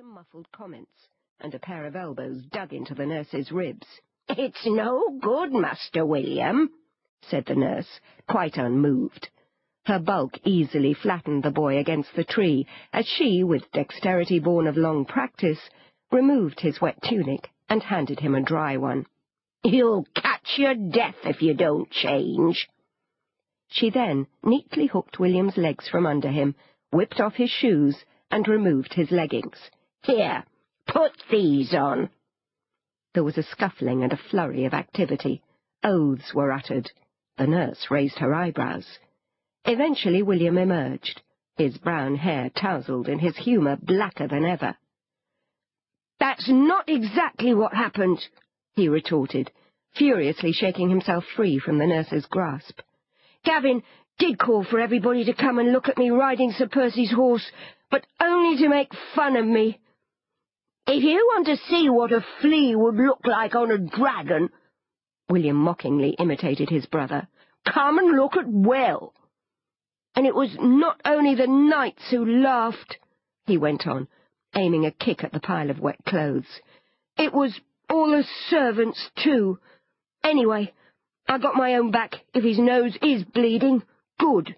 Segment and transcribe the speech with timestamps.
[0.00, 1.08] some muffled comments,
[1.40, 3.86] and a pair of elbows dug into the nurse's ribs.
[4.30, 6.70] It's no good, Master William,
[7.28, 9.28] said the nurse, quite unmoved.
[9.84, 14.78] Her bulk easily flattened the boy against the tree, as she, with dexterity born of
[14.78, 15.60] long practice,
[16.10, 19.04] removed his wet tunic and handed him a dry one.
[19.64, 22.70] You'll catch your death if you don't change.
[23.68, 26.54] She then neatly hooked William's legs from under him,
[26.90, 29.58] whipped off his shoes, and removed his leggings.
[30.02, 30.44] Here,
[30.86, 32.10] put these on.
[33.14, 35.42] There was a scuffling and a flurry of activity.
[35.84, 36.90] Oaths were uttered.
[37.36, 38.86] The nurse raised her eyebrows.
[39.64, 41.22] Eventually William emerged,
[41.56, 44.76] his brown hair tousled and his humour blacker than ever.
[46.18, 48.26] That's not exactly what happened,
[48.74, 49.50] he retorted,
[49.94, 52.80] furiously shaking himself free from the nurse's grasp.
[53.44, 53.82] Gavin
[54.18, 57.50] did call for everybody to come and look at me riding Sir Percy's horse,
[57.90, 59.80] but only to make fun of me.
[60.86, 64.50] If you want to see what a flea would look like on a dragon,
[65.28, 67.28] William mockingly imitated his brother,
[67.72, 69.14] come and look at Will.
[70.16, 72.98] And it was not only the knights who laughed,
[73.46, 74.08] he went on,
[74.54, 76.60] aiming a kick at the pile of wet clothes.
[77.16, 79.58] It was all the servants, too.
[80.24, 80.72] Anyway,
[81.28, 83.82] I got my own back if his nose is bleeding.
[84.18, 84.56] Good.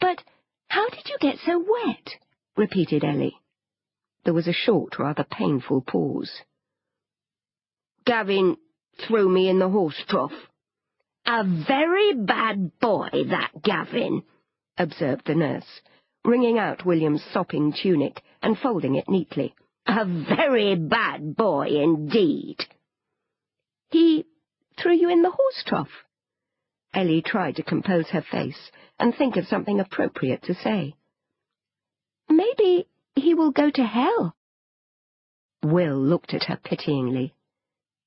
[0.00, 0.22] But
[0.68, 2.10] how did you get so wet?
[2.56, 3.38] repeated Ellie.
[4.24, 6.42] There was a short, rather painful pause.
[8.04, 8.56] Gavin
[9.06, 10.32] threw me in the horse trough.
[11.26, 14.22] A very bad boy, that Gavin,
[14.78, 15.80] observed the nurse,
[16.24, 19.54] wringing out William's sopping tunic and folding it neatly.
[19.86, 22.58] A very bad boy indeed.
[23.90, 24.26] He
[24.76, 26.04] threw you in the horse trough?
[26.94, 30.94] Ellie tried to compose her face and think of something appropriate to say.
[32.28, 32.86] Maybe
[33.16, 34.34] he will go to hell.
[35.62, 37.34] Will looked at her pityingly.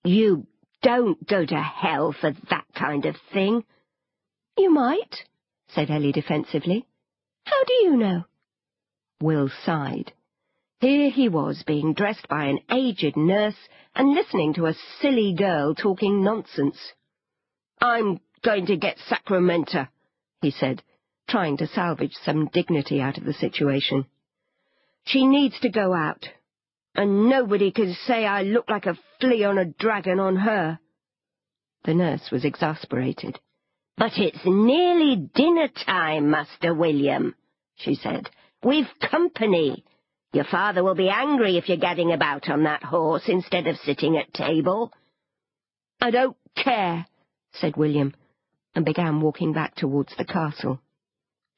[0.04, 0.48] You
[0.82, 3.64] don't go to hell for that kind of thing.
[4.58, 5.26] You might,
[5.70, 6.88] said Ellie defensively.
[7.46, 8.24] How do you know?
[9.22, 10.14] Will sighed.
[10.80, 13.58] Here he was being dressed by an aged nurse
[13.94, 16.78] and listening to a silly girl talking nonsense.
[17.80, 19.90] I'm going to get Sacramenta,
[20.42, 20.82] he said,
[21.30, 24.06] trying to salvage some dignity out of the situation.
[25.06, 26.28] She needs to go out,
[26.96, 30.80] and nobody can say I look like a flea on a dragon on her.
[31.84, 33.40] The nurse was exasperated.
[33.98, 37.36] But it's nearly dinner time, Master William,
[37.76, 38.30] she said.
[38.64, 39.84] We've company.
[40.34, 44.18] Your father will be angry if you're gadding about on that horse instead of sitting
[44.18, 44.94] at table.
[46.00, 47.06] I don't care,
[47.54, 48.14] said William,
[48.76, 50.80] and began walking back towards the castle.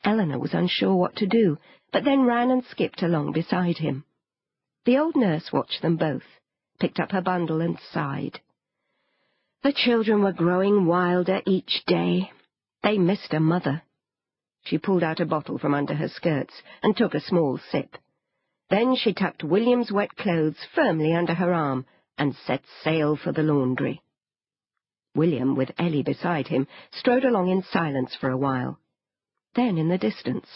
[0.04, 1.58] Eleanor was unsure what to do,
[1.94, 4.04] but then ran and skipped along beside him.
[4.86, 6.24] The old nurse watched them both,
[6.80, 8.42] picked up her bundle and sighed.
[9.62, 12.32] The children were growing wilder each day.
[12.82, 13.84] They missed a mother.
[14.66, 17.96] She pulled out a bottle from under her skirts and took a small sip.
[18.70, 21.86] Then she tucked William's wet clothes firmly under her arm
[22.18, 24.02] and set sail for the laundry.
[25.16, 28.80] William, with Ellie beside him, strode along in silence for a while.
[29.54, 30.48] Then, in the distance,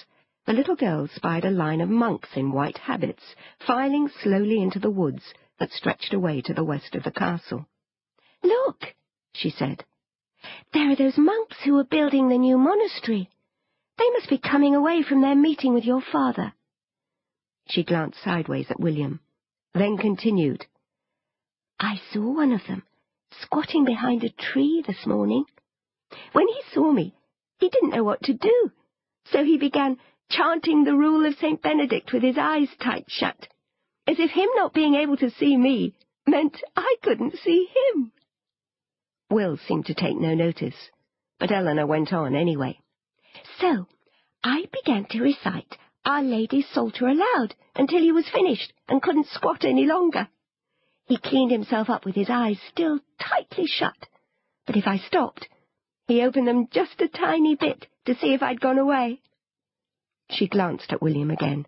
[0.47, 3.35] the little girl spied a line of monks in white habits
[3.67, 7.67] filing slowly into the woods that stretched away to the west of the castle.
[8.41, 8.95] Look,
[9.33, 9.83] she said.
[10.73, 13.29] There are those monks who are building the new monastery.
[13.97, 16.53] They must be coming away from their meeting with your father.
[17.67, 19.19] She glanced sideways at William,
[19.73, 20.65] then continued.
[21.77, 22.83] I saw one of them
[23.41, 25.43] squatting behind a tree this morning.
[26.31, 27.13] When he saw me,
[27.59, 28.71] he didn't know what to do,
[29.25, 29.97] so he began
[30.29, 31.61] chanting the rule of St.
[31.61, 33.47] Benedict with his eyes tight shut,
[34.07, 35.95] as if him not being able to see me
[36.25, 38.11] meant I couldn't see him.
[39.29, 40.75] Will seemed to take no notice,
[41.39, 42.79] but Eleanor went on anyway.
[43.59, 43.87] So
[44.43, 49.65] I began to recite our Lady's Psalter aloud until he was finished and couldn't squat
[49.65, 50.27] any longer.
[51.05, 54.07] He cleaned himself up with his eyes still tightly shut,
[54.65, 55.47] but if I stopped,
[56.07, 59.21] he opened them just a tiny bit to see if I'd gone away.
[60.29, 61.65] She glanced at William again.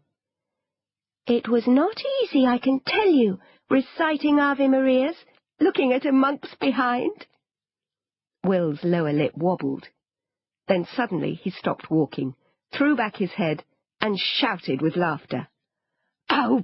[1.26, 3.40] It was not easy, I can tell you,
[3.70, 5.16] reciting Ave Marias,
[5.60, 7.26] looking at a monk's behind.
[8.44, 9.88] Will's lower lip wobbled.
[10.68, 12.36] Then suddenly he stopped walking,
[12.74, 13.64] threw back his head,
[14.02, 15.48] and shouted with laughter.
[16.30, 16.64] Oh,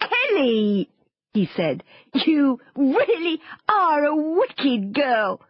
[0.00, 0.90] Kelly,
[1.32, 1.84] he said,
[2.14, 5.40] you really are a wicked girl.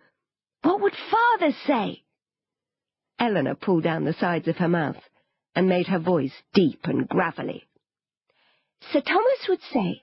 [0.62, 2.02] What would father say?
[3.18, 4.96] Eleanor pulled down the sides of her mouth
[5.54, 7.64] and made her voice deep and gravelly.
[8.92, 10.02] Sir Thomas would say,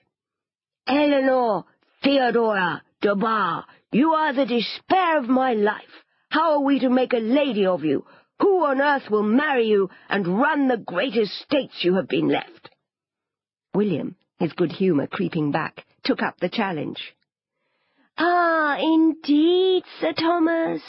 [0.87, 1.65] Eleanor
[2.03, 5.83] Theodora de Bar, you are the despair of my life.
[6.29, 8.05] How are we to make a lady of you?
[8.41, 12.69] Who on earth will marry you and run the great estates you have been left?
[13.73, 17.01] William, his good humour creeping back, took up the challenge.
[18.17, 20.81] Ah, indeed, Sir Thomas,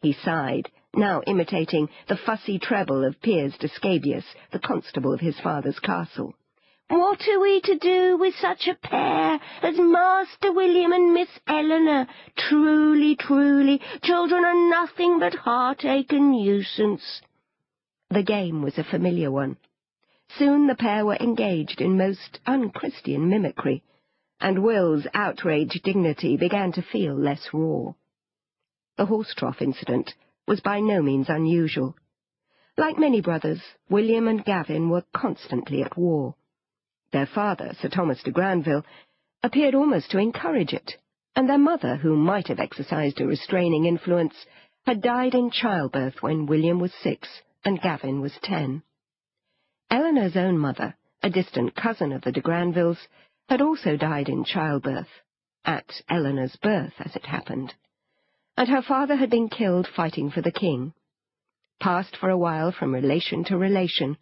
[0.00, 5.38] he sighed, now imitating the fussy treble of Piers de Scabious, the constable of his
[5.40, 6.34] father's castle.
[6.88, 12.06] What are we to do with such a pair as Master William and Miss Eleanor?
[12.36, 17.22] Truly, truly, children are nothing but heartache and nuisance.
[18.10, 19.56] The game was a familiar one.
[20.38, 23.82] Soon the pair were engaged in most unchristian mimicry,
[24.40, 27.92] and Will's outraged dignity began to feel less raw.
[28.96, 30.14] The horse trough incident
[30.46, 31.96] was by no means unusual.
[32.76, 36.34] Like many brothers, William and Gavin were constantly at war.
[37.12, 38.84] Their father, Sir Thomas de Granville,
[39.42, 40.94] appeared almost to encourage it,
[41.36, 44.34] and their mother, who might have exercised a restraining influence,
[44.86, 47.28] had died in childbirth when William was six
[47.64, 48.82] and Gavin was ten.
[49.90, 52.98] Eleanor's own mother, a distant cousin of the de Granvilles,
[53.48, 55.08] had also died in childbirth,
[55.64, 57.72] at Eleanor's birth, as it happened,
[58.56, 60.92] and her father had been killed fighting for the king.
[61.80, 64.16] Passed for a while from relation to relation,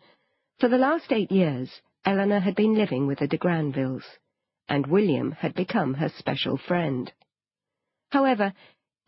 [0.58, 4.04] for the last eight years Eleanor had been living with the de Granvilles,
[4.68, 7.12] and William had become her special friend.
[8.10, 8.52] However,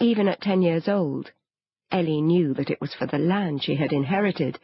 [0.01, 1.33] even at ten years old,
[1.91, 4.59] Ellie knew that it was for the land she had inherited,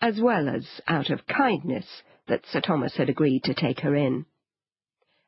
[0.00, 4.26] as well as out of kindness, that Sir Thomas had agreed to take her in.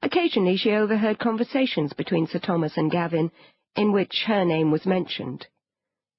[0.03, 3.31] Occasionally she overheard conversations between Sir Thomas and Gavin
[3.77, 5.47] in which her name was mentioned.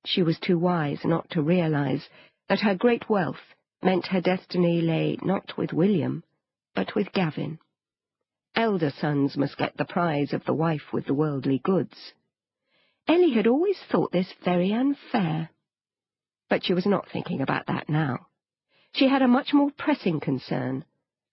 [0.06, 2.08] She was too wise not to realize
[2.48, 6.24] that her great wealth meant her destiny lay not with William,
[6.76, 7.60] but with Gavin.
[8.56, 12.14] Elder sons must get the prize of the wife with the worldly goods.
[13.08, 15.50] Ellie had always thought this very unfair.
[16.50, 18.28] But she was not thinking about that now.
[18.94, 20.86] She had a much more pressing concern,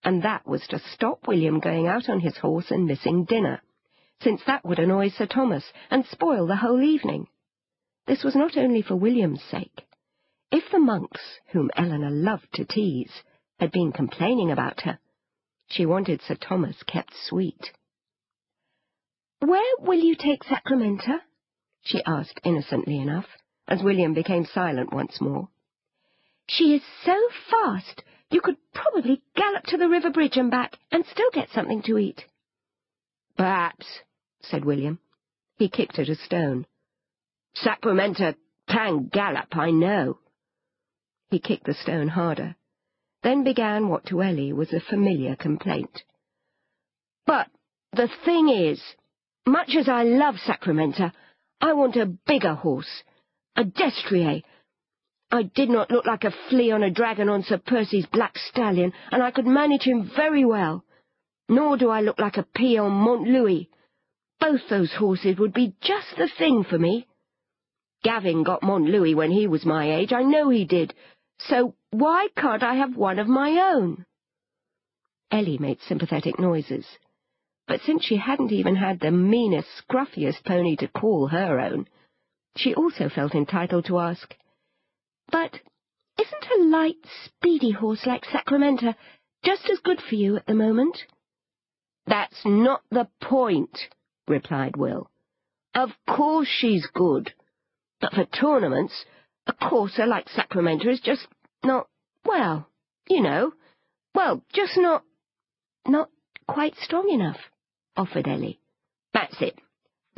[0.03, 3.61] and that was to stop William going out on his horse and missing dinner,
[4.21, 7.27] since that would annoy Sir Thomas and spoil the whole evening.
[8.07, 9.85] This was not only for William's sake.
[10.51, 13.23] If the monks, whom Eleanor loved to tease,
[13.59, 14.99] had been complaining about her,
[15.67, 17.71] she wanted Sir Thomas kept sweet.
[19.39, 21.21] Where will you take Sacramenta?
[21.81, 23.27] she asked innocently enough,
[23.67, 25.49] as William became silent once more.
[26.47, 27.15] She is so
[27.49, 31.81] fast, you could probably gallop to the river bridge and back and still get something
[31.83, 32.25] to eat.
[33.37, 33.85] Perhaps,
[34.41, 34.99] said William.
[35.57, 36.65] He kicked at a stone.
[37.55, 38.33] Sacramento
[38.67, 40.19] can gallop, I know.
[41.29, 42.55] He kicked the stone harder
[43.25, 46.03] then began what to Ellie was a familiar complaint.
[47.25, 47.47] But
[47.91, 48.79] the thing is,
[49.47, 51.11] much as I love Sacramento,
[51.59, 53.01] I want a bigger horse,
[53.55, 54.43] a destrier.
[55.31, 58.93] I did not look like a flea on a dragon on Sir Percy's black stallion,
[59.11, 60.84] and I could manage him very well.
[61.47, 63.69] Nor do I look like a pea on Montlouis.
[64.39, 67.07] Both those horses would be just the thing for me.
[68.03, 70.93] Gavin got Montlouis when he was my age, I know he did,
[71.39, 74.05] so why can't I have one of my own?
[75.31, 76.85] Ellie made sympathetic noises,
[77.67, 81.87] but since she hadn't even had the meanest, scruffiest pony to call her own,
[82.55, 84.35] she also felt entitled to ask,
[85.31, 85.59] But
[86.19, 88.93] isn't a light, speedy horse like Sacramento
[89.43, 91.05] just as good for you at the moment?
[92.07, 93.77] That's not the point,
[94.27, 95.09] replied Will.
[95.73, 97.33] Of course she's good,
[97.99, 99.05] but for tournaments
[99.47, 101.27] a courser like Sacramento is just
[101.63, 101.87] not,
[102.25, 102.67] well,
[103.07, 103.53] you know,
[104.13, 105.03] well, just not...
[105.87, 106.09] Not
[106.47, 107.37] quite strong enough,
[107.95, 108.59] offered Ellie.
[109.13, 109.59] That's it.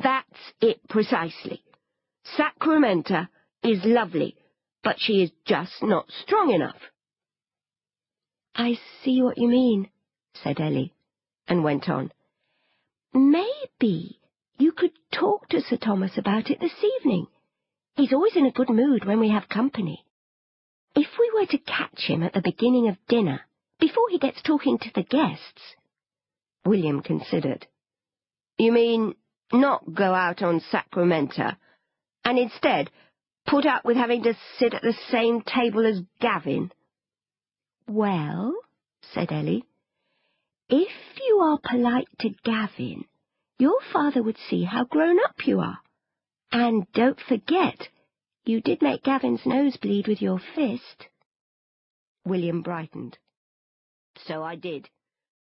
[0.02, 1.62] That's it precisely.
[2.38, 3.28] Sacramento
[3.64, 4.38] is lovely,
[4.84, 6.78] but she is just not strong enough.
[8.56, 9.90] I see what you mean,
[10.42, 10.94] said Ellie,
[11.48, 12.12] and went on.
[13.14, 14.20] Maybe
[14.58, 17.28] you could talk to Sir Thomas about it this evening.
[17.96, 20.06] He's always in a good mood when we have company.
[20.96, 23.42] If we were to catch him at the beginning of dinner,
[23.80, 25.62] before he gets talking to the guests...
[26.66, 27.66] William considered.
[28.58, 29.16] You mean
[29.54, 31.52] not go out on Sacramento,
[32.26, 32.90] and instead
[33.46, 36.72] put up with having to sit at the same table as Gavin?
[37.88, 38.54] Well,
[39.14, 39.64] said Ellie,
[40.70, 40.92] if
[41.38, 43.06] you are polite to Gavin,
[43.60, 45.78] your father would see how grown up you are.
[46.52, 47.90] And don't forget,
[48.44, 51.10] you did make Gavin's nose bleed with your fist.
[52.26, 53.20] William brightened.
[54.26, 54.90] So I did.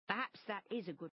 [0.08, 1.12] Perhaps that is a good